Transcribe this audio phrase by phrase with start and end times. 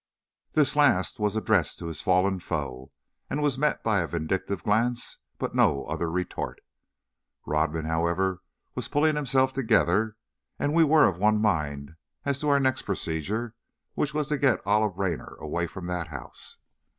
[0.53, 2.91] The last was addressed to his fallen foe,
[3.29, 6.59] and was met by a vindictive glance, but no other retort.
[7.45, 8.41] Rodman, however,
[8.73, 10.15] was pulling himself together
[10.57, 13.53] and we were of one mind as to our next procedure,
[13.93, 16.57] which was to get Olive Raynor away from that house.